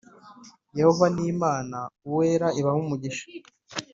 [0.77, 3.25] Yehova Imana ni uwera ibahe umugisha